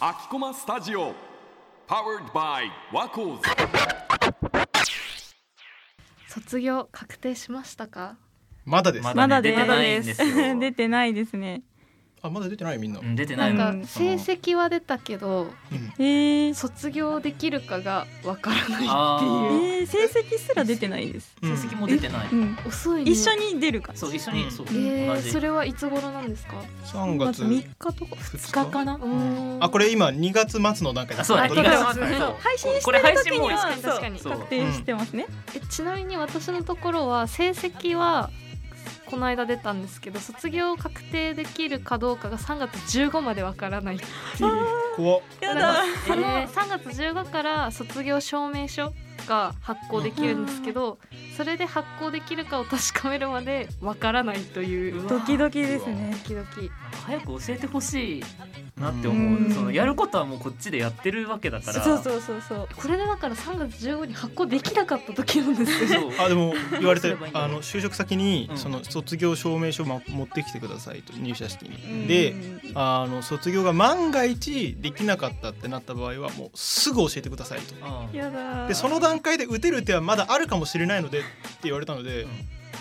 [0.00, 1.14] 秋駒スタジオ
[1.86, 3.42] Powered by ワコーズ
[6.28, 8.16] 卒業確定しましたか？
[8.64, 10.58] まだです、ままだで出てないんですよ。
[10.58, 11.62] 出てないですね。
[12.22, 13.80] あまだ出てないみんな、うん出てなないうん。
[13.80, 15.92] んか成績は出たけどうん。
[16.04, 19.74] えー、卒業できるかがわからないあっていう。
[19.80, 21.36] えー、成績すら出てないです。
[21.42, 21.56] うん。
[21.56, 23.10] 成績も出てない、うん、遅いね。
[23.12, 23.92] 一緒に出るか。
[23.94, 26.54] そう一緒に、そう、えー、それはいつ頃なんですか
[26.86, 27.44] ？3月。
[27.44, 28.98] 三日とか2二日かな？
[29.60, 32.34] あこれ今2月末の段階あそうだあ2どっち月末そう。
[32.40, 34.18] 配信してこれ配る時に信もは確かに。
[34.18, 34.40] 確かに。
[34.40, 35.26] 確定してますね。
[35.54, 38.30] えちなみに私のところは成績は
[39.06, 43.96] この間出たんですけど卒業確定できるかどうかが3月15までわからない。
[43.96, 44.04] って
[44.44, 45.20] いう怖っ。
[45.40, 45.60] やだ。
[46.06, 46.48] からだ。
[46.48, 48.92] その3月15から卒業証明書
[49.26, 50.98] が発行できるんですけど
[51.36, 55.08] それで発行できるかを確かめるまでわからないという。
[55.08, 56.16] ドキドキですね。
[56.24, 56.46] 時々
[57.06, 58.22] 早く教えてほしい
[58.80, 59.50] なって思う、うん。
[59.52, 61.82] そのやることはもうこっちでやってるわけだから。
[61.82, 62.68] そうそうそうそう。
[62.76, 66.00] これでだから3月15に発行できなかった時なんですよ。
[66.00, 66.12] そう。
[66.18, 68.58] あでも言われてあの就職先に、うん。
[68.58, 72.06] その卒業証明書をま持ってきてくださいと入社式に、うん。
[72.06, 72.34] で
[72.74, 77.74] あの卒業が万が一できなかったってなった場合はもうすぐ教えてくださいと。
[78.68, 81.28] でその段階で打てる手はまだあるかもしれないのでって
[81.64, 82.30] 言われたので、うん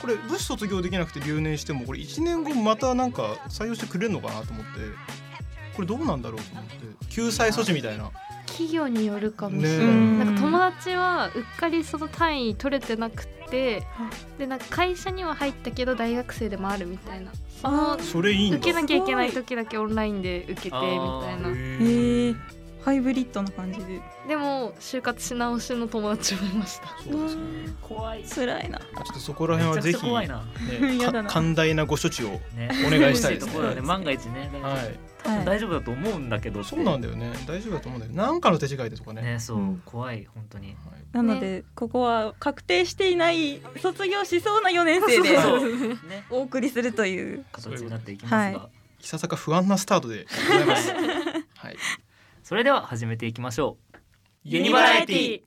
[0.01, 4.71] これもし卒業できなくて留年してもこれ1年後またなんか採用してくれるのかなと思って
[5.75, 8.11] これどうなんだろうと思って救済措置みたいな。
[8.47, 10.25] 企業によるかもしれない、ねえ。
[10.25, 13.83] なんか友達はうっかりその単位取れてなくて
[14.37, 17.31] でなんか会社には入ったけど大学生でもあるみたいな。
[17.61, 18.57] そのそれいいんだ。
[18.57, 20.81] 受けなきゃいけない時だけオンラインで受けてみたい
[21.41, 21.49] な。
[21.49, 22.35] へえ
[22.85, 23.99] ハイブリッドな感じで。
[24.27, 26.87] でも就活し直しの友達もいました。
[27.03, 27.41] そうですね。
[27.81, 28.23] 怖い。
[28.23, 28.77] 辛いな。
[28.77, 30.45] ちょっとそこら辺はぜひ、な。
[30.87, 31.27] ね、 やだな。
[31.27, 32.69] か寛大なご処置をね。
[32.85, 33.53] お願いしたいですね。
[33.53, 33.81] ところだね。
[33.81, 34.51] 万が一ね。
[34.53, 34.99] 大丈夫はい。
[35.23, 37.33] 多分大丈夫だと思うんだけどそうなんだよね。
[37.47, 39.23] 大丈夫だと思うんだよなんかの手違いでとかね。
[39.23, 40.67] ねそう、うん怖い本当に。
[40.67, 40.77] はい。
[41.11, 45.97] なので、ここは確定していない卒業しそうな4年生でそうね。
[46.29, 47.45] お送りするという。
[47.51, 48.69] 形になっていきますが、はい。
[48.99, 50.91] ささか不安なスタートでございます。
[51.57, 51.77] はい
[52.45, 53.97] それでは始めていきましょう。
[54.43, 55.41] ユニバラエティ。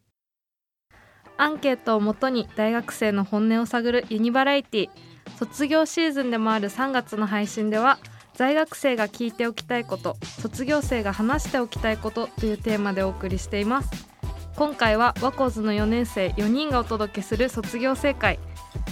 [1.37, 4.91] アンケートをもとに大学生の本音を探るユニバラエティ。
[5.39, 8.01] 卒業シーズンでもある3月の配信では
[8.35, 14.09] 在学生が聞いておきたいこと卒業生が話しておきたいことというテーマでお送りしています。
[14.57, 18.41] 今回はワコーズの4年生4人がお届けする卒業生会。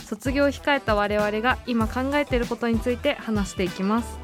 [0.06, 4.16] 卒業を控えた我々が今考えていることについて話していきます。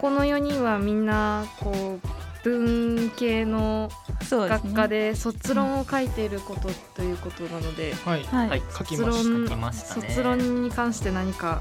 [0.00, 3.90] この4人はみんなこう文系の。
[4.30, 8.22] 学科で卒論を書いていることということなので、はい。
[8.24, 8.48] はい。
[8.48, 8.62] はい。
[8.76, 10.08] 書き卒ました論書きましたね。
[10.08, 11.60] 卒論に関して何か。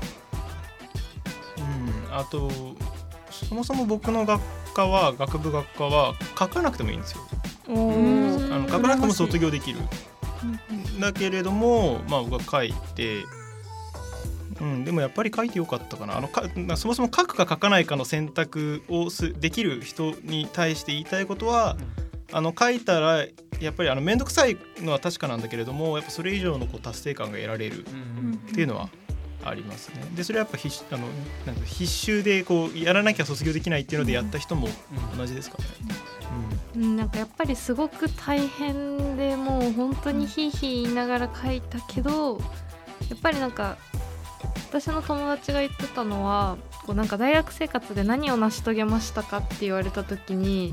[1.58, 2.16] うん。
[2.16, 2.50] あと
[3.30, 4.42] そもそも僕の学
[4.74, 7.22] 科は学部学科は書かなくてもいいんですよ。
[7.68, 9.80] あの書かなくても卒業できる。
[10.44, 11.00] うん。
[11.00, 13.24] だけれどもまあ僕は書いて
[14.62, 16.16] うん、でもやっぱり書いてよかったかな。
[16.16, 21.78] あのかまあそもそも書くか書かないかの選択をすできる人に対して言いたいことは、
[22.32, 23.26] あの書いたら
[23.60, 28.90] やっぱりあの面倒くさいのは確かなんだけれどもやっぱそれ以上のこう達成感が得られるうんっていうのは
[29.44, 30.06] ありますね。
[30.16, 31.08] でそれはやっぱ必死あの
[31.48, 34.68] なんか必修でこうやらなきゃ卒業できないっていうのでやった人も
[35.18, 35.66] 同じですかね。
[36.76, 36.96] うん。
[36.96, 42.40] なんかやっぱりすごく大変でもう本当にひいひい言いながら書いたけど
[43.10, 43.78] やっぱりなんか
[44.72, 50.72] 私の友達が言ってたのはこうなんか大学生活で何を成し遂げましたかって言われた時に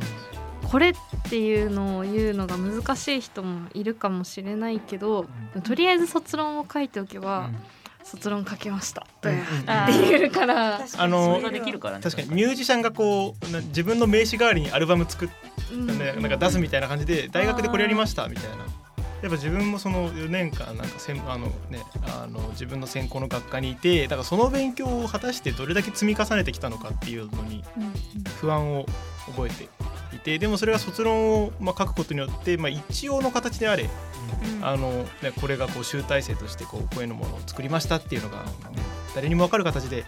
[0.71, 0.95] これっ
[1.29, 5.27] ていうのを言うのが難しい人もいるかもしれないけど
[5.65, 7.51] とりあえず卒論を書いておけば
[8.05, 9.03] 卒論書けました。
[9.03, 9.37] って
[9.89, 12.03] 言えるからあそのれができるからね。
[12.03, 12.33] 確かに。
[12.33, 15.29] ミュージシャンがこうな自分の名刺代わりにアルバム作っ
[15.73, 15.87] うん。
[15.99, 18.65] ね、なんか出すみたいな感じで大学でこれやりましたみたいな
[19.23, 27.65] やっぱ自分もその4年間なんかせんあの、ね、あの自分の専攻の学科にいてだからその勉強を果たしてどれだけ積み重ねてきたのかっていうのに
[28.41, 28.87] 不安を
[29.27, 29.69] 覚えて
[30.15, 33.91] いてでもそれが卒論を、まあ、書くことによって、まあ、一応の形であれ
[34.63, 34.91] あの、
[35.23, 38.51] ね、これがこう集大成としてこうこういうのものを作りましたっていうのが、ね、
[39.15, 40.05] 誰にも分かる形で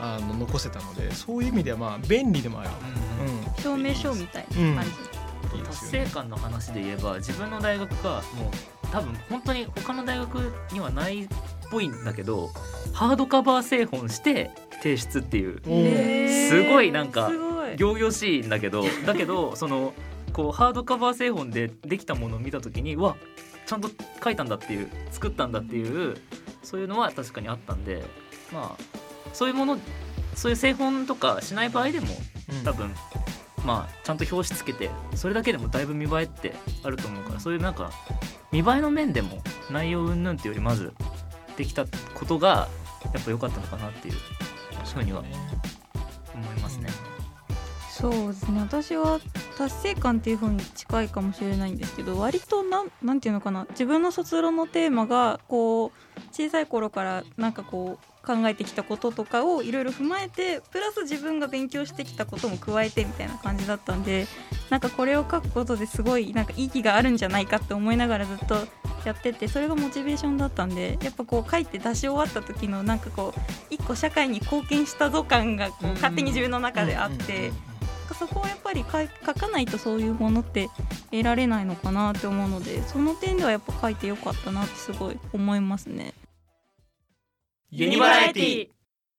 [0.00, 2.70] あの残せたのでそういう意味ではまあ便利でもある。
[3.20, 3.36] うん。
[3.36, 3.44] うん。
[3.62, 5.21] 証明書みたいうんな感じ、
[5.54, 11.28] いいで達すよね成感の話で言えば自分の大学がもう多分本当に他の大学にはないっ
[11.70, 12.50] ぽいんだけど
[12.92, 14.50] ハードカバー製本して
[14.82, 15.62] 提出っていう。
[16.52, 17.30] すごいなんか
[17.78, 19.94] 仰々しいんだけど だけどその
[20.32, 23.16] こうハードカバー製本でできたものを見た時にうわ
[23.66, 23.90] ちゃんと
[24.22, 26.16] 書いたんだっていう作ったんだっていう
[26.62, 28.02] そういうのは確かにあったんで
[28.52, 28.84] まあ
[29.32, 29.78] そういうもの
[30.34, 32.08] そういう製本とかしない場合でも
[32.50, 32.64] うん。
[32.64, 32.92] 多分
[33.64, 37.90] まあちゃんと表紙つけてそれだけでもだいぶ見栄えってあると思うからそういうなんか
[38.50, 40.92] 見栄えの面でも内容云々っていうよりまず
[41.56, 42.68] できたことが
[43.14, 44.14] やっぱ良かったのかなっていう
[44.94, 45.22] ふうには
[46.34, 46.88] 思いますね。
[47.90, 49.20] そうですね私は
[49.56, 55.90] 達成感っていう方に近いかもしれないんですけど割となんなんていうのかな自分の卒論のテーマがこう
[56.32, 64.26] 小さい頃からなんかこう考えてきたこととかをいろいろ踏まえてプラス自分が勉強してきたことも加えてみたいな感じだったんで
[64.70, 68.54] なんかこれを書くことですごいなんか意義があるんじゃないかって思いながらずっと
[69.04, 73.40] やっててそれがモチベーションだったんでやっぱこう書いて出し終わった時のなんかこう
[73.70, 77.52] 一個社会に貢献したぞ感がこう勝手に自分の中であって。
[78.14, 80.68] そこはやっぱり書かないとそういうものって
[81.10, 86.14] 得られないのかなって思うのでその点ではやっぱ書いてよかったなってすごい思いますね。
[87.74, 88.68] ユニバラエティ。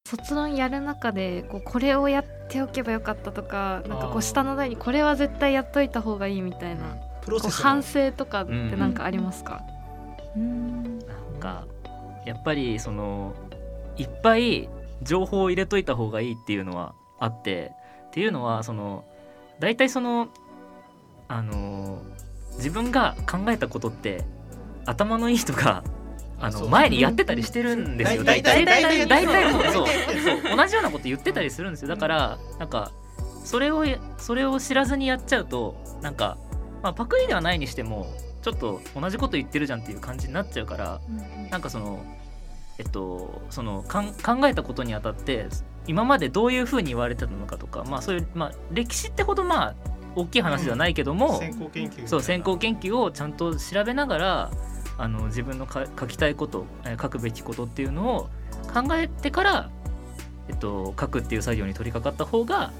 [0.05, 9.61] 卒論やる中でこうこれをやっておけばよかったとかなんかこう下の台にこれは絶対やっといた方がいいみたいなプロセス反省とかってなんかありますか、
[10.35, 11.65] うんなんか
[12.25, 13.33] やっぱりその
[13.97, 14.69] いっぱい
[15.01, 17.71] 情報を入れといた方がいいっていうのはあって
[18.07, 19.05] っていうのはその
[19.59, 20.27] 大体その
[21.29, 22.01] あの
[22.57, 24.25] 自分が考えたことって
[24.85, 25.83] 頭のいい人が
[26.43, 28.23] あの前にやってたりしてるんですよ。
[28.23, 29.71] 大体大体大体そうそう。
[29.73, 30.57] そう。
[30.57, 31.87] 同じようなこと言ってたりするんですよ。
[31.87, 32.91] だからなんか
[33.45, 33.85] それを
[34.17, 36.37] それを知らずにやっちゃうとなんか、
[36.81, 38.07] まあ、パクリではないにしても
[38.41, 41.01] ちょっと同じこと言ってるじゃんっていう感じになっちゃうから
[41.49, 42.03] なんかその
[42.77, 45.47] えっとそのかん考えたことにあたって
[45.87, 49.75] 今までどういうふうに言われてたのかとかまあそういう、まあ、歴史ってほどまあ
[50.15, 54.51] 大きい話ではないけども、先行研究そう先行研究をちゃんと調べながら
[54.97, 58.29] あの自分のか書きたいことえー書くべきことっていうのを
[58.73, 59.69] 考えてから、
[60.47, 62.71] えっと、書くっていう作業に取り掛かった方が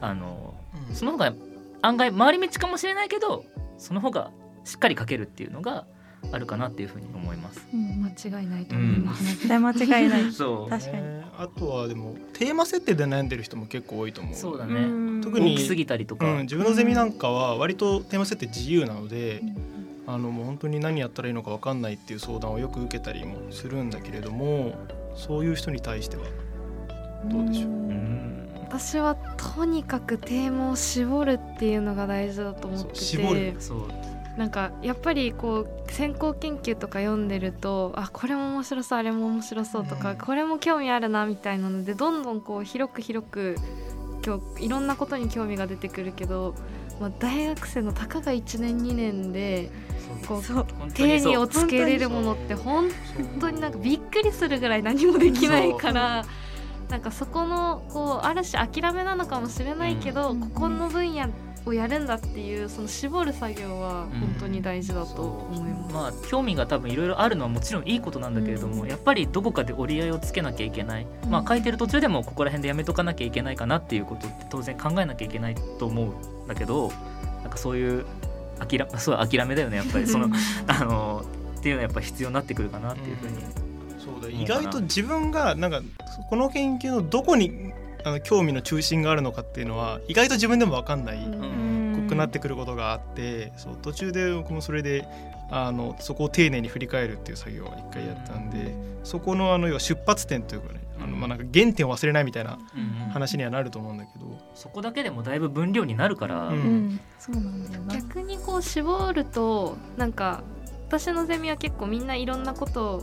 [0.00, 0.54] あの
[0.88, 0.94] うん。
[0.94, 1.32] その方が
[1.82, 3.44] 案外回り道かもしれないけど
[3.78, 4.30] その方が
[4.64, 5.86] しっかり書けるっていうのが
[6.32, 7.66] あるかなっていうふうに思います。
[7.72, 10.32] うん間違いないと思います、絶対間違いない。
[10.32, 10.70] そう。
[10.70, 11.02] 確かに。
[11.02, 14.34] ねあとはでもテーマ設定で悩んでる人も結構多いと思う。
[14.34, 14.74] そうだね。
[14.74, 15.20] うん。
[15.20, 19.42] 特に大きすぎたりとか、うん、自分のゼミなんかは割とテーマ設定自由なので、
[20.06, 24.74] あのもう本当に何やったらいいのか分かんないっていう相談をよく受けたりもするんだけれども
[25.14, 26.24] そういう人に対しては
[27.26, 27.70] どうでしょう？
[27.70, 28.48] うん。
[28.68, 33.34] 私はとにかくテーマを絞るっていうのが大事だと思ってて。
[33.52, 33.56] る。
[33.58, 33.88] そう。
[34.36, 40.16] なんかやっぱりこう先行研究とか読んでるとあこれも面白そうあれも面白そうとか、うん。
[40.18, 43.54] これも興味あるなみたいなのでどんどんこう広く広く
[44.26, 46.56] 今日いろんなことに興味が出てくるけど、
[47.00, 49.70] まあ、大学生のたかが1年2年で
[50.26, 52.88] こう手にをつけれるものって本
[53.40, 56.24] 当になんかびっくりするぐらい何もできないから。
[56.90, 60.40] なんかそこのこうある種諦めなのかもしれないけど、うん。
[60.40, 61.28] ここの分野
[61.64, 65.94] をやるんだっていうその絞る作業は本当に大事だと思います。
[65.94, 68.88] まあ興味が多分いろいろあるのはもちろんいいことなんだけれども、うん。
[68.88, 71.30] やっぱりどこかで折り合いをつけなきゃいけない、うん。
[71.30, 76.92] まあ書いてる途中でもここら辺でやめとかなきゃいけないかなっていうことって当然考えなきゃいけないと思うんだけど
[77.42, 78.04] なんかそういう
[78.58, 80.06] 諦 そう諦めだよねやっぱり。
[80.08, 80.28] その
[80.66, 81.24] あの
[81.58, 83.36] っていうのはやっぱ必要になってくるかなっていうふうに、
[83.98, 84.60] そうだいいかな。
[84.60, 85.80] 意外と自分がなんか
[86.28, 87.72] この研究のどこに
[88.04, 91.16] あの興味の中心があるのかっていうのは意外と自分でも分かんない。
[91.16, 91.74] うん。
[92.04, 95.06] くなってくることがあってそう途中で僕もそれで
[95.50, 102.58] あのそこを丁寧に振り返るっていう作業を一回やったんでそこのあの要は出発点というかねあのまあなんか原点を忘れないみたいな
[103.12, 106.54] 話にはなると思うんだけど、そこだけでもだいぶ分量になるから、うん。
[106.54, 107.00] うん。
[107.18, 107.94] そうなんだよな。
[107.94, 110.42] 逆にこう絞るとなんか
[110.88, 113.02] 私のゼミは結構みんないろんなことを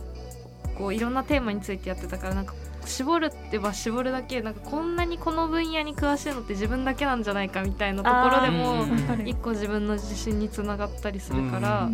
[0.76, 2.54] こういろんなテーマについてやってたからなんか
[2.86, 8.84] 絞るってば絞るだけなんかこんなにこの分野に詳しいのって自分だけなんじゃないかみたいなところであも
[9.24, 11.90] 一個自分の自信につながったりするから、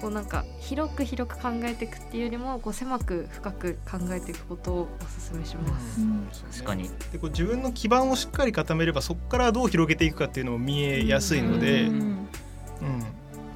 [0.00, 4.86] こうなんか広く広く考えていくっていうよりもこう狭く深く考えていくことをお
[5.30, 6.00] 勧めします。
[6.00, 6.90] うん確かに。
[7.12, 12.28] でこう自分の基盤をしっかり固めればそこからどう広げていくかっていうのも見えやすいので、ううんん。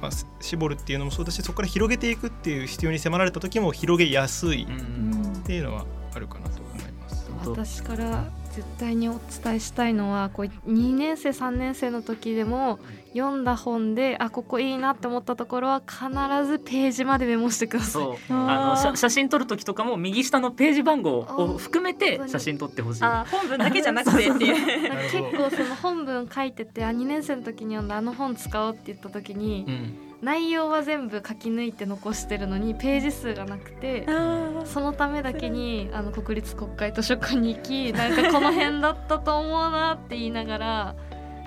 [0.01, 7.31] まあ、す絞るっていうのもそうだしそこから広げていくっていう必要に迫られた時も広げやすいっうんていうのはあるかなと思います。
[7.45, 12.79] 私から絶対にお伝えしたいのはこう2年生3年生の時でも
[13.13, 16.07] 読んだ本であここいいなって思ったところは必
[16.45, 18.03] ずページまでメモしてください。
[18.03, 18.15] そう。
[18.29, 23.03] あの写写真撮る時とかも右下のページ番号を含めて写真撮ってほしい。
[23.03, 24.55] あ本文だけじゃなくてっていう。
[25.11, 40.95] 結構その本文書いててあ2年生の時に読んだあの本使おうって言った時にうん内容は全部書き抜いて残してるのにページ数がなくてあそのためだけにあの国立国会図書館に行きなんかこの辺だったと思うなって言いながら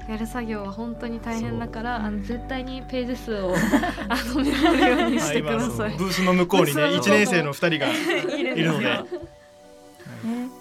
[0.09, 3.55] やる作業は本当に大変だからあの絶対にページ数を
[4.09, 5.97] あのメモるようにしてください。
[5.97, 6.85] ブースの向こうにねそう。
[6.85, 9.05] 1年生の2人がいるいるので、ね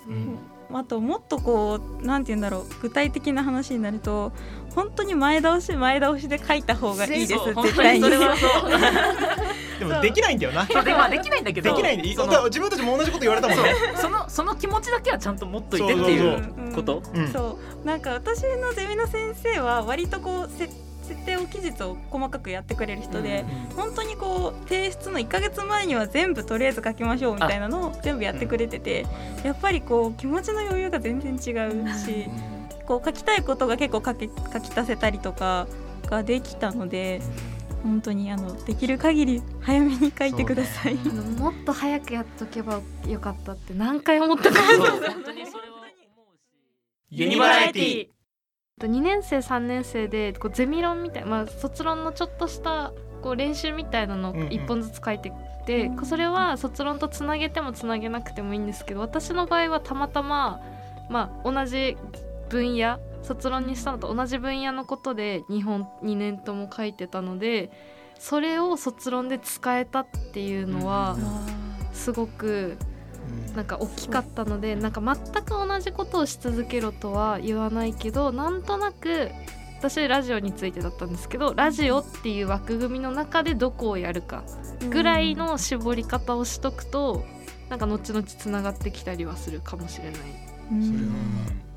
[0.07, 0.39] うん
[0.73, 4.31] あともっとこうなんて言うんだろう具体的な話になると
[4.73, 8.09] 本当に前倒し前倒しで書いた方がいいです絶対に
[9.79, 10.65] でもできないんだよな。
[10.83, 13.73] でまあできないんだけどできないんで自分たちも同じこと言われたもんね。
[13.97, 16.27] そのその気持ちだけはちゃんと持っといてっていそう
[16.69, 16.71] う。
[16.73, 17.03] こと？
[17.13, 17.27] うん。
[17.27, 17.85] そう。
[17.87, 20.69] なんか私のゼミの先生は割とこうせ
[21.05, 23.45] 設定を期日を細かくやってくれる人で、
[23.75, 29.05] 本当にこう提出の1ヶ月前には全部とりあえず書きましょうみたいなのを全部やってくれてて、
[29.43, 32.27] やっぱりこう気持ちの余裕が全然違うし、
[32.85, 35.67] こう書きたいことが結構書き書き足せたりとか
[36.07, 37.21] ができたので
[37.83, 40.97] 本当にあのできる限り早めに書いてください。
[41.03, 44.59] あのもっと早くやっとけばよかったって何回思ったか。
[44.59, 44.79] そう。
[44.79, 45.93] 本当にそれは思うし。
[47.11, 48.14] ユニバラエティ
[48.81, 52.91] 2年生3年生でこうゼミ論みたいな、まあ、卒論のちょっとした
[53.21, 54.47] こう練習みたいなのをうんうん。
[54.49, 55.31] 1本ずつ書いて
[55.65, 56.05] て、うん。
[56.05, 60.59] それは卒論とつなげてもつなげなくてもいいんですけど私の場合はたまたま、
[61.09, 61.95] まあ、同じ
[62.49, 67.71] 分野卒論にしたのと同じ分野のことで2本2年とも書いてたので
[68.19, 71.17] それを卒論で使えたっていうのは
[71.91, 72.77] すごく
[73.55, 79.31] なんか大きかったのでなんか全く同じことをし続けろとは言わないけどなんとなく
[79.79, 84.43] 私ラジオについてだったんですけどラジオっていう枠組みの中でどこをやるか
[84.89, 87.23] ぐらいの絞り方をしとくと
[87.69, 90.21] なんか後々つながってきたりはするかもしれない。
[90.71, 90.83] うん。
[90.83, 91.13] それは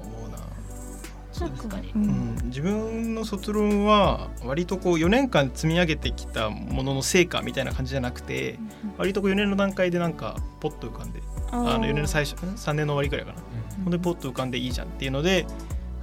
[0.00, 1.80] 思うな。
[1.80, 2.04] にううん。
[2.36, 8.58] ん、自分の卒論は割とこう4年間積み上げてきたものの成果みたいな感じじゃなくて
[8.98, 13.38] 割とこう4年の段階でなんかポッと浮かんであの4年の最初ん3年の終わりくらいかな。
[13.84, 15.46] ほんでポッと浮かんでいいじゃんっていうので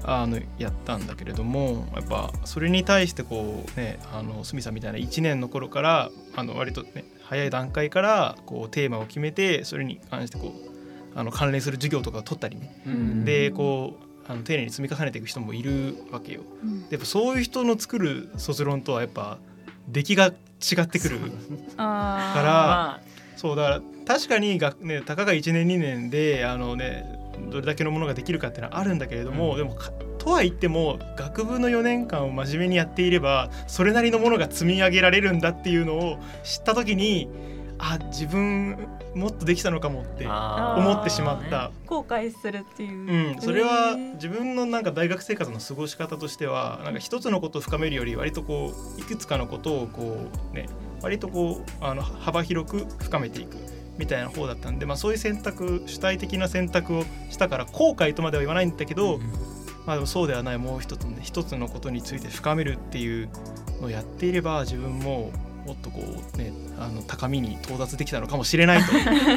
[0.04, 12.82] あのやったんだけれどもやっぱそれに対してこうねあの鷲見さんみたいな1年の頃からあの割とね早い段階からこうテーマを決めてそれに関してこうあの関連する授業とかを取ったりね。
[12.86, 13.25] うん。
[13.25, 13.98] でこ
[14.28, 16.42] うあの丁寧に積み重ねていく人もいるわけよ。
[16.64, 16.82] うん。
[16.88, 19.38] でやっぱそういう人の作る卒論とはやっぱ
[19.88, 21.32] 出来が違ってくるか
[21.78, 23.00] らま
[23.36, 27.19] そうだから確かに学、ね、たかが1年2年であの、ね、
[27.50, 29.57] どれだけのものができるかっていうのはあるんだけれども、うん。
[29.57, 37.29] でもかとは言っても学部の4年間を真面目にやっていればそれなりのものが積み上げられるんだっていうのを知った時に
[37.77, 41.71] あ自分もっとできたのかもって思ってしまった。
[41.85, 43.35] 後悔するっていう。
[43.35, 50.67] うん、それは自分のなんか大学生活の過ごし方としてはなんか一つのことを深めるより割とこういくつかのことをこうね
[51.01, 59.20] 割とこうあの幅広く深めていくみたいな方だったんで、まあ、そういう選択主体的な選択をしたから後悔とまでは言わないんだけど、
[59.86, 63.30] まあ、でもそうではないもう一つの、ね、一つのことについて深めるっていう
[63.82, 65.32] のをやっていれば自分も
[65.66, 68.92] もっとこうねあの高みに到達できたのかもしれないと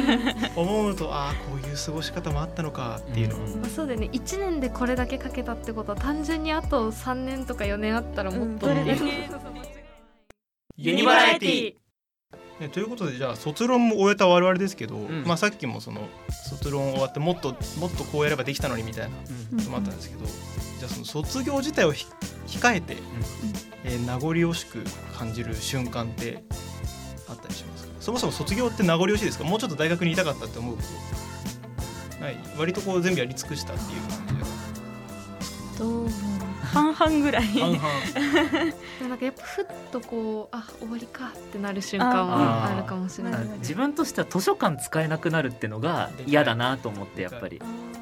[0.61, 4.11] 思うとああこういう過ごし方もあったのかっていうのを、うんまあ、そうだよね。
[4.13, 9.01] 1年でこれだけかけたってことは単純にあと3年とか4年あったらもっとどれだけ。
[10.77, 11.75] ユニバラエティ
[12.61, 15.23] ね、ということでじゃあ卒論も終えた我々ですけど、ん。
[15.25, 16.09] まあ、さっきもその
[16.49, 19.17] 卒論終わってもっともっとこうやればできたのにみたいな
[19.53, 19.59] うん。
[19.65, 22.07] のもあったんですけど、じゃあその卒業自体をひ
[22.47, 22.97] 控えて、
[23.85, 24.83] えー名残惜しく
[25.17, 26.43] 感じる瞬間って
[27.29, 27.93] あったりしますか？
[28.01, 29.45] そもそも卒業って名残惜しいですか？
[29.45, 30.83] もうちょっと大学にいたかったって思うこ
[32.17, 32.37] とない？
[32.59, 34.41] 割とこう全部やり尽くしたっていう感じで。
[34.41, 34.49] どう
[36.73, 37.43] 半々ぐらい。
[37.45, 37.83] 半々。
[39.09, 43.45] なんかやっぱふっとこうあ終わりかってなる瞬間はあるかもしれない。
[43.59, 47.61] 自分としては図書館使えなくなるってのが嫌だなと思ってやっぱり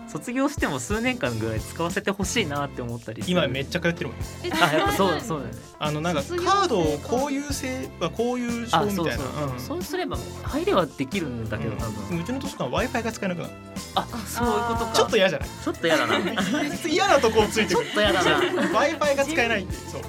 [0.09, 5.47] 卒業しても数年間ぐらい使わせてほしいなって思ったり今めっちゃ通ってるもんえあやっぱそうそうだ。
[5.49, 5.59] よね。
[5.79, 9.13] あのなんかカードをこういう性はこういう章あみたいな。
[9.17, 9.61] そうそうそう、うん。
[9.61, 13.51] そうすれば入れはできるんだけど多う分、んうちの図書館 w i f i が使えなくなる。
[13.97, 14.93] あそういうことか。
[14.95, 15.49] ちょっと嫌じゃない？
[15.65, 16.19] ちょっと嫌だな。
[16.89, 17.87] 嫌なとこをついてくる。
[17.87, 18.31] ちょっと嫌だな。
[18.41, 20.03] W i f i が使えないって そう。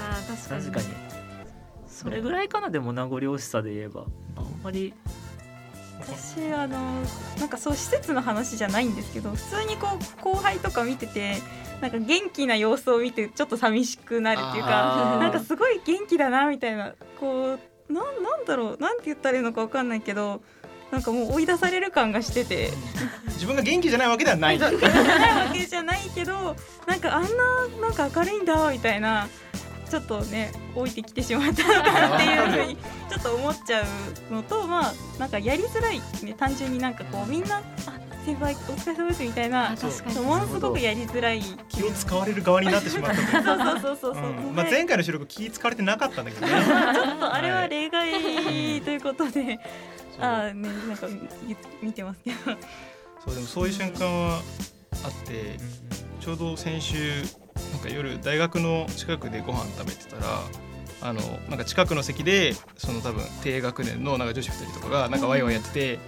[0.00, 0.64] あー確かに。
[0.66, 1.06] 確かに。
[1.88, 4.04] それぐらいかなでも名残惜しさで言えば。
[4.36, 4.92] あんまり
[6.00, 6.78] 私あの
[7.38, 11.42] なんかそう施設の話じゃないんですけど普通にこう後輩とか見てて
[11.80, 20.42] なんか元気な様子を見てちょっと寂しくなるっていうかなんかすごい元気だなみたいなこうなんなんだろうなんて言ったらいいのかわかんないけど
[20.90, 22.70] なんかもう追い出される感がしてて。
[23.26, 24.58] 自分が元気じゃないわけではない。
[24.58, 24.78] ないわ
[25.52, 29.28] けじゃないけどなんかあんななんか明るいんだみたいな
[29.88, 32.76] ちょっとね置いてきてしまったのかなっていうふうに
[33.08, 33.82] ちょっと思っちゃ
[34.30, 37.62] うのとまあなんかやりづらいね単純になんかこうみんなあ
[38.26, 39.76] 先輩お疲れ様ですみたいな
[40.24, 41.40] ものすごくやりづらい。
[41.68, 44.52] 気を使われる側になってしまったそうそうそうそうそう、うん。
[44.52, 46.52] まあ、前回の収録気使われてなかったんだけどね。
[46.52, 48.10] ちょっとあれは例外
[48.80, 49.60] ということで、
[50.18, 51.06] ああねなんか
[51.46, 52.36] 見見てますけど。
[53.24, 54.42] そうでもそういう瞬間は
[55.04, 55.58] あって
[56.20, 57.22] ちょうど先週
[57.76, 60.40] なんか夜大学の近くでご飯食べてたら
[61.02, 65.98] あのなんか近くの席でその多分低学年のなんか女子2人とかがなんかワイワイやってて、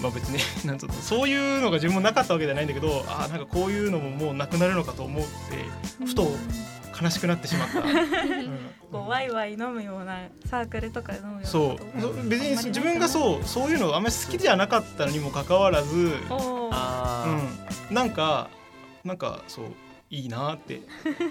[0.00, 6.30] まあ別に なんつうのそういうのが自分もなかったわけじゃないんだけどあーなんかこういうのももうなくなるのかと思ってふと
[7.02, 7.80] 悲しくなってしまった。
[7.80, 8.58] うん。
[8.92, 12.28] こうワイワイ飲むようなサークルとかで飲むようなそう。
[12.28, 18.48] 別に自分がそうそういうのあんまり好きじゃなかったのにもかかわらず、うん、なんか
[19.04, 19.64] なんかそう
[20.14, 20.82] いいなって。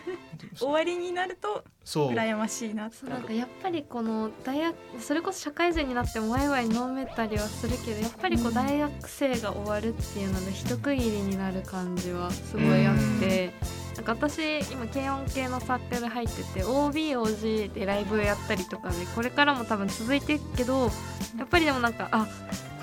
[0.60, 2.12] 終わりになるとそう。
[2.12, 13.54] 羨ましいなそうなんかやっぱりこの大学それこそ社会人になってもワイワイ飲めたりはするけどやっぱりこう大学生が終わるっていうので一区切りになる感じはすごいあって
[13.96, 20.90] なんか私今軽音系のサークル入ってて OBOG でライブやったりとかでこれからも多分続いていくけど
[21.38, 22.28] やっぱりでもなんかあ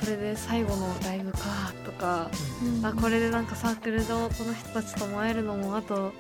[0.01, 1.39] これで最後のライブか
[1.85, 2.31] とか
[2.83, 6.13] あこれでなんかサークルのこの人たちとも会えるのもあと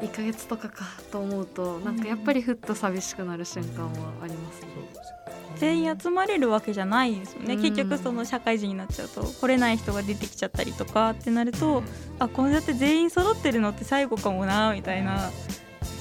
[0.00, 3.90] 1ヶ月とかかと思うとなんかやっぱりふっと寂しくなる瞬間は
[4.22, 4.67] ありますね。
[5.58, 7.62] 全員集まれるわけじゃないですよね、うん。
[7.62, 11.82] 結局その社会人になっちゃうと来れない人が出てきちゃったりとかってなると、
[12.18, 15.12] あこうやって全員揃ってるのって最後かもなみたいな。
[15.12, 15.22] めっ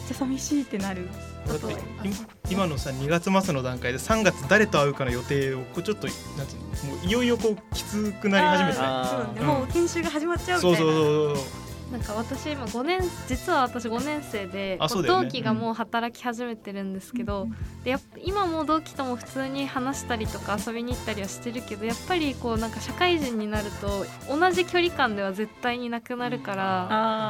[0.08, 1.10] ちゃ寂しいってなる。
[1.48, 1.66] だって
[2.04, 2.16] 今
[2.50, 9.46] 今のさ2月末の段階で3月誰と会うかの予定をこうちょっとなんつうのもういよいよこうきつくなり始めてね。
[9.46, 10.78] もう研修が始まっちゃうみたいな。
[10.78, 14.80] そうそうそうそうなんか私今5年実は私5年生でね。
[15.08, 17.48] 同期がもう働き始めてるんですけど、
[17.84, 26.64] でやっぱ今も同期とも普通に話したりとか遊びに行ったりはしてるけどやっぱりこうなんか社会人になると同じ距離感では絶対になくなるから、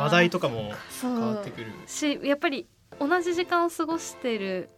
[0.03, 1.67] 話題とかもそう変わってくる。
[1.85, 2.67] しやっぱり
[2.99, 4.69] 同じ時間を過ごしている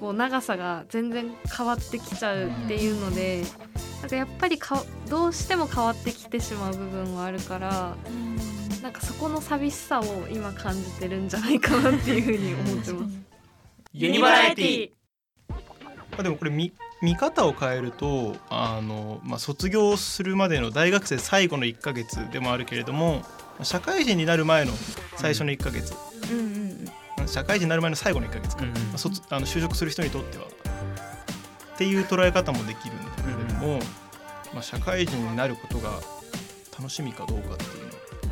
[0.00, 3.44] こう長さが全然変わってきちゃうっていうので、
[4.00, 7.96] なんかやっぱりかどうしても変わってきてしまう部分はあるから
[8.84, 13.14] なんかそこの寂しさを今感じてるんじゃないかなっていうふうに思ってます。
[13.94, 14.90] ユニバラエティ。
[15.48, 15.56] ま
[16.18, 16.70] あ、でもこれ見
[17.00, 23.24] 見方を変えるとあの、まあ、卒業するまでの大学生最後の1ヶ月でもあるけれども
[23.62, 24.72] 社会人になる前の
[25.16, 25.94] 最初の1ヶ月、
[26.30, 26.74] うんうん
[27.26, 28.74] 社会人になる前の最後の1ヶ月か、うんうん。
[28.74, 30.44] まあ、卒あの就職する人にとっては。
[30.44, 33.78] っていう捉え方もできるんだけれども、
[34.52, 36.02] まあ、社会人になることが
[36.78, 37.70] 楽しみかどうかっていう。
[37.70, 37.73] の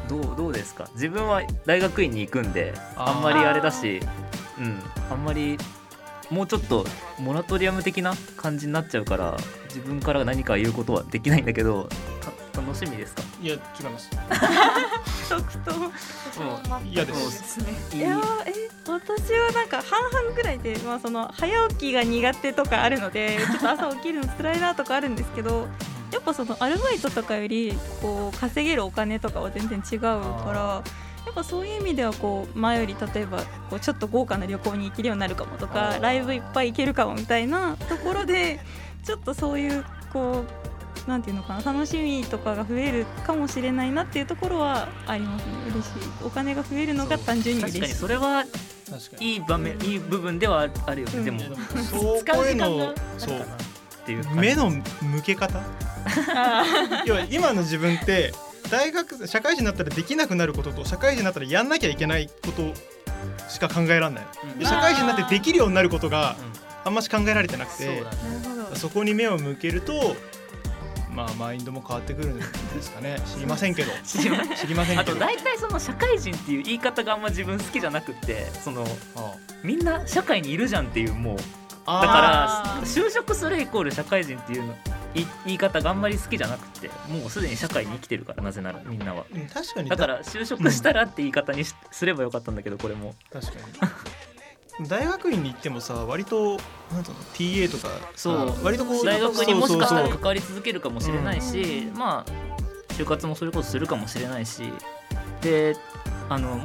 [0.08, 0.88] どうどうですか？
[0.94, 4.00] 自分は大学院に行くんであんまりあれだし
[4.58, 4.78] うん。
[5.10, 5.58] あんまり
[6.30, 6.86] もうちょっと
[7.18, 9.36] モラトリアム的な感じになっちゃうから
[9.68, 11.88] 自分から何か言うことはできないんだけど
[12.52, 13.22] た楽しみですか？
[13.42, 14.10] いや違います。
[15.28, 15.72] 即答
[16.84, 17.66] 嫌ですね。
[17.94, 18.52] いやーえ
[18.86, 25.66] 私はなんか半々ぐらいで、まあ、その早起きが苦手とかあるのでちょっと朝起きるの辛いなとかあるんですけど
[26.12, 30.82] やっぱそのアルバイトとかよりこう稼げるお金とかは全然違うから。
[31.24, 38.58] やっぱそういう意味ではこう前より例えばこうちょっと豪華な旅行に行けるようになるかもとかライブいっぱい行けるかもみたいなところで
[39.04, 40.44] ちょっとそういうこ
[41.06, 45.52] うなんていうのかな楽しみとかが増えるかもしれないなっていうところはありますね。
[45.70, 45.90] 嬉しい。
[46.24, 47.80] お金が増えるのが単純に嬉しい。
[47.80, 48.44] 確かにそれは
[48.90, 51.38] 確かにいい場面いい部分ではあるよね、うんでも
[52.20, 53.46] 使う時間がのそう
[54.02, 54.82] っていう目の向
[55.24, 55.62] け方？
[57.06, 58.32] 要は今の自分って
[58.70, 62.72] 大学社会人になったらできなくなることと社会人になったらやんなきゃいけないこと
[63.48, 64.26] しか考えられない。
[64.44, 64.58] うん。
[64.58, 66.36] で社会人になってできるようになることが
[66.84, 68.16] あんまし考えられてなくてそうだね。
[68.42, 68.76] なるほど。
[68.76, 70.16] そこに目を向けると
[71.14, 72.44] まあマインドも変わってくるんで
[72.80, 73.18] すかね。
[73.32, 73.92] 知りませんけど。
[74.04, 78.84] 知りま知りませんあとけど大体その社会人っていう言い方があんま自分好きじゃなくってその
[79.14, 79.34] あ。
[79.62, 81.36] みんな社会にいるじゃんっていうもう
[81.84, 84.72] から就職するイコール社会人っていうの
[85.14, 89.24] い言い方があんまり好きじゃなくてもうすでに社会に生きてるからなぜならみんなは。
[89.32, 89.90] うん確かに。
[89.90, 93.14] だから就職したらって言い方にしすればよかったんだけどこれも。
[93.32, 93.52] 確か
[94.80, 94.88] に。
[94.88, 96.56] 大学院に行ってもさ割と
[96.90, 98.64] なんつうの TA とかさそう。
[98.64, 102.52] 割とこう大学にもしかしたら関わり続けるかもしれないし、まあ
[102.94, 104.62] 就活もそれこそするかもしれないし
[105.40, 105.76] で
[106.28, 106.60] あの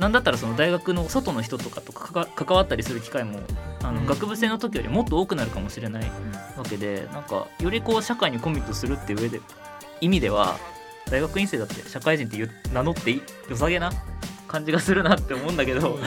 [0.00, 3.40] なんだったらその大学の外の人とかとかか関わったりする機会も
[3.82, 4.06] あの、うん。
[4.06, 6.10] 学部生の時よりもっと多くなるかもしれない
[6.56, 9.40] わけでなんかよりこう社会にコミットするっていう上で
[10.00, 10.56] 意味では
[11.10, 12.38] 大学院生だって社会人って
[12.72, 13.92] 名乗って良さげな
[14.48, 15.98] 感じがするなって思うんだけど。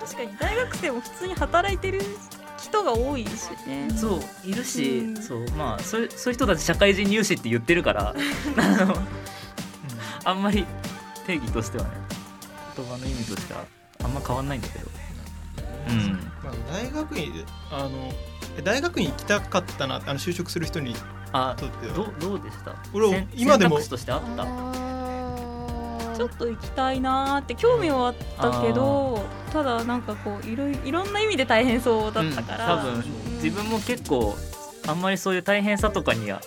[0.00, 2.00] 確かに大学生も普通に働いてる
[2.58, 3.88] 人が多いしね。
[3.94, 5.16] そういるし、うん。
[5.22, 8.14] そうまあそういうそういう人たち社会人入試って言ってるから。
[8.56, 8.96] あの
[10.24, 10.64] あんまり
[11.26, 11.90] 定義としてはね
[12.76, 13.64] 言葉の意味としては
[14.04, 14.86] あんま変わんないんだけど。
[15.88, 16.12] うん。
[16.42, 17.90] まあ、大学院であの
[18.58, 20.94] え大学院行きたかったなあの就職する人に
[21.32, 21.94] あとっては。
[21.94, 22.74] どどうでした？
[22.92, 24.44] 俺選今でも選択肢としてあった？
[26.16, 33.04] ちょっと行きたいなーって興味はあったけどただなんかこういろいいろんな意味で大変そうだったから、うん、多分
[33.42, 34.36] 自分も結構
[34.86, 36.40] あんまりそういう大変さとかには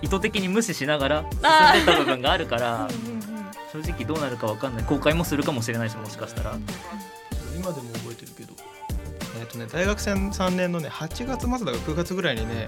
[0.00, 3.21] 意図的に無視しながら進んでた部分があるからうん
[3.72, 4.84] 正直どうなるかわかんない。
[4.84, 6.58] 後悔もするかもしれないしもしかしたら。
[7.56, 8.52] 今でも覚えてるけど。
[9.40, 12.66] えっ、とね大学生3年のね8月末だから9月ぐらいにね、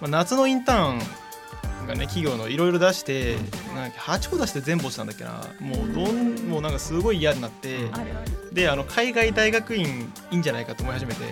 [0.00, 0.98] まあ、夏のインターン
[1.88, 3.36] がね企業のいろいろ出して
[3.74, 5.42] なんか8個出して全部落ちたんだっけな。
[5.60, 11.24] もうどんもうなんかすごい嫌になってあるあるであの海外大学院いいんじゃないかと思い始めて。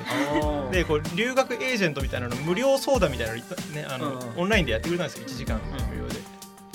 [0.72, 4.38] でこう留学エージェントみたいなの無料相談みたいなのねあの、うんうん。
[4.38, 5.60] オンラインでやってくれたんですよ1時間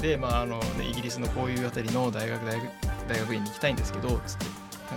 [0.01, 0.09] で。
[0.09, 2.69] でまああのね、イギリスのこういうあたりの大学大学
[3.07, 4.45] 大学院に行きたいんですけどつって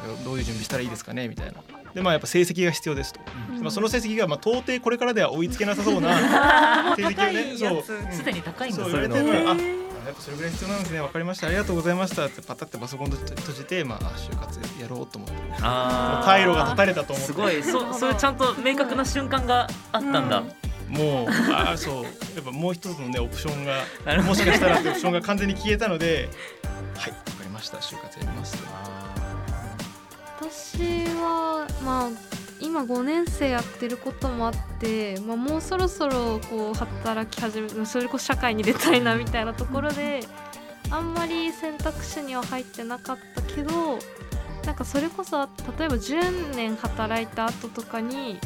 [0.07, 1.55] なんかどういう準備したらいいですかねみたいな。
[1.95, 3.21] でまあやっぱ成績が必要ですと、
[3.61, 7.99] まあ、その成績がまあ到底これからでは追いつけなさそうな 成績を高ねそう。
[7.99, 11.01] うんすでに高いんだそそう言われてあやっぱそれぐらい必要なんですね。
[11.01, 11.47] 分かりました。
[11.47, 12.27] ありがとうございました。
[12.27, 15.37] ってパタってパソコン閉じてまあ就活やろうと思って。
[15.61, 16.29] あー。
[16.29, 17.33] 退路が断たれたと思って。
[17.33, 17.63] すごい。
[17.63, 26.29] そそういうちゃんと明確な瞬間があったんだ、うんもうあーそうやっぱもう一つのねオプションがもしかしたらってオプションが完全に消えたので
[26.97, 27.79] はい分かりました。
[27.79, 28.57] 就活やります。
[28.59, 28.65] と
[30.51, 40.21] 私はまあ今5年生やってることもあって、まあ、もうそろそろこう働き始めそれこそ社会に出たいなみたいなところで
[40.91, 43.99] あんまり選択肢には入ってなかったけど
[44.65, 45.41] なんかそれこそ
[45.77, 48.39] 例えば10年働いた後とかに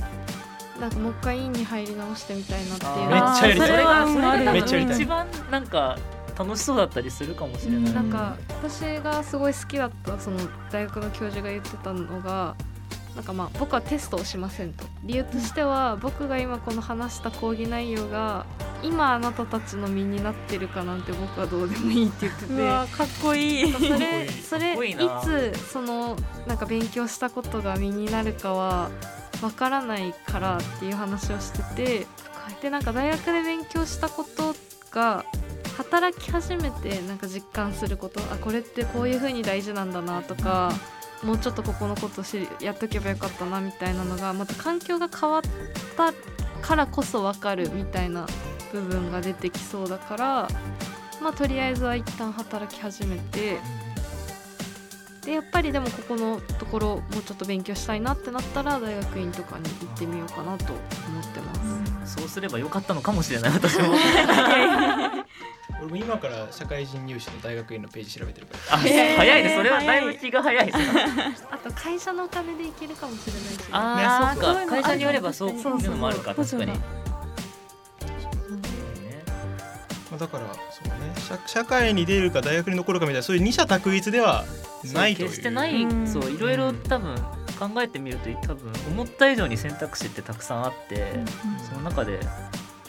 [0.80, 3.08] なんかもう一回院に入り直してみたいなっていう。
[3.08, 3.68] めっちゃやりたい。
[3.68, 4.96] それがうんそれがあるめっちゃやりたい。
[4.96, 5.98] 一番なんか
[6.38, 10.38] 楽しそうだったりするかもしれない、なんか私がすごい好きだったその
[10.70, 12.54] 大学の教授が言ってたのが
[13.14, 14.84] なんかまあ僕はテストをしませんと。
[15.02, 18.44] 理由としては僕が今この話した講義内容が
[18.82, 22.52] 今あなたたちの身になってるかなんて僕はどうでもいいって言ってて。
[22.52, 23.72] うわかっこいい。
[23.72, 25.22] それそれいいいな。
[25.22, 28.90] つそのなんか勉強したことが身になるかは
[29.42, 32.06] わからないからっていう話をしてて
[32.62, 34.54] でなんか大学で勉強したこと
[34.90, 35.24] が
[35.76, 40.72] 働き始めてなんか実感することあこれってこういう風に大事なんだなとか
[41.22, 45.42] もうちょっとここのこと知りやっとけばよかったなみたいなのがまた環境が変わっ
[45.96, 46.12] た
[46.62, 48.26] からこそ分かるみたいな
[48.72, 50.48] 部分が出てきそうだから
[51.22, 53.58] まあとりあえずは一旦働き始めて
[55.26, 62.16] でやっぱりでもここのところもうちょっと勉強したいなってなったら大学院とかに行ってみようかなと思ってます。
[62.16, 63.88] そうすればよかったのかもしれない私も。
[65.82, 68.76] 俺も今から社会人入試の大学院のページ調べてるから。
[68.76, 69.54] あ早いね。
[69.56, 74.76] それはだいぶ気が早いあと会社のお金で行けるかもしれないし、あーねなんか。
[74.76, 76.80] 会社によればそういうのもあるかそう確かに
[80.16, 81.14] だからそうね。
[81.28, 84.44] 社社会に出るか大学に残るかみたいなそういう二者択一では
[84.92, 85.28] ないという。
[85.28, 86.06] 決してない、うん。
[86.06, 87.16] そういろいろ多分
[87.58, 91.12] 考えてみると多分思った以上に選択肢ってたくさんあって、
[91.68, 92.20] その中で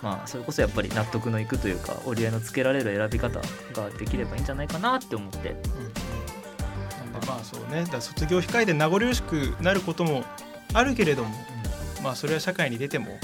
[0.02, 3.40] まあそれこそやっぱり納得のいくというか折り合いのつけられる選び方
[3.74, 5.38] ができればいいんじゃないかなって思って。
[5.40, 7.82] なんでまあそうね。
[7.82, 10.24] だから卒業控えて名残惜しくなることも
[10.74, 11.34] あるけれども、
[12.04, 13.18] まあそれは社会に出ても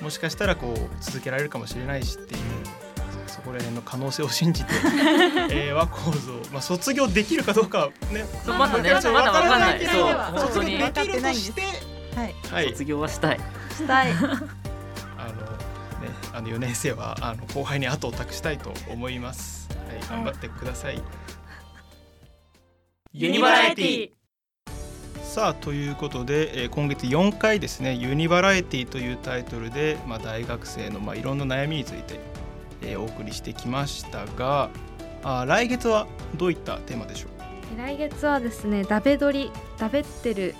[0.00, 2.40] もしかしたらこう続けられるかもしれないしっていう。
[2.80, 2.83] そ
[3.44, 4.72] こら辺の可能性を信じて、
[5.50, 9.92] えー、和光像、まあ、卒業できるかどうかはねそうまだねまだわかんないけど。
[9.92, 11.62] そう本卒業できるとして
[12.16, 12.34] はい。
[12.50, 12.68] はい。
[12.70, 13.40] 卒業はしたい。
[13.76, 14.12] したい。
[14.14, 14.38] あのね
[16.32, 19.68] あの4年生はあの後輩に後を託したいと思います。
[19.88, 21.02] はい、頑張ってください。
[23.12, 24.10] ユニバラエティ。
[25.22, 32.20] さあということで、えー今月4回ですね「ユニバラエティ」というタイトルで、まあ、大学生の、まあ、いろんな悩みについて、
[32.84, 34.70] えーお送りしてきましたが
[35.22, 37.78] あ来月はどういったテーマでしょう？
[37.78, 40.54] 来月はですねダベドリダベってる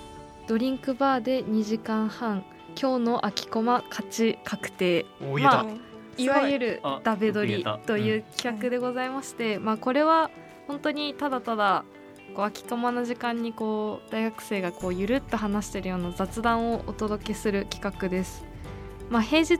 [0.47, 2.43] ドリンクバーで2時間半
[2.79, 5.05] 今日の空きコマ勝ち確定。
[5.21, 5.73] お言えた、まあ
[6.17, 6.29] い。
[6.29, 7.87] わゆるあダベドリよく言えた。
[7.87, 10.29] という企画でございまして、まあこれは
[10.67, 11.85] 本当にただただ
[12.29, 18.43] こう空きコマの時間にこう大学生がこうゆるっと話してるような雑談をお届けする企画です。
[19.09, 19.59] まあ平日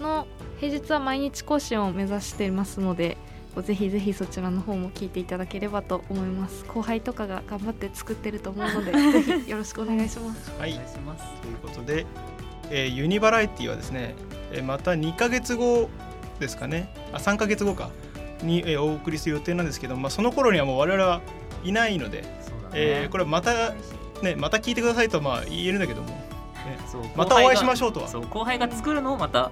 [0.00, 0.26] の
[0.60, 3.16] 平日は毎日更新を目指していますので
[3.62, 6.64] ぜひぜひそちらの方も聞いていただければと思います。
[6.66, 10.52] 後輩とかが頑張って作ってると思うので ぜひよろしくお願いします。
[10.58, 10.72] はい。
[10.74, 10.88] お願い。
[10.88, 12.06] しますということで、
[12.70, 14.14] えーユニバラエティはですね、
[14.52, 15.88] えーまた2ヶ月後
[16.38, 16.94] ですかね。
[17.12, 17.90] あ3ヶ月後か。
[18.44, 21.20] に、えーお送りする予定なんですけど、まあ、その頃にはもう我々は
[21.64, 22.28] いないので、ね。
[22.74, 23.74] えーこれまた
[24.22, 26.08] ねまた聞いてくださいとはまあ言えるんだけども、
[26.68, 27.02] ね、そう。
[27.16, 28.08] またお会いしまょしょうとは。
[28.08, 29.50] そう後輩が作るのをまた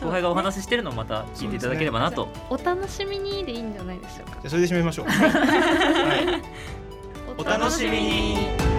[0.00, 4.32] 後輩がお話ししてるのをまた聞いていただければなと、お楽しみにでいいんじゃないでしょうか。
[4.32, 5.06] じゃあそれで締めましょう。
[5.10, 6.42] は
[7.38, 8.77] い、お楽しみに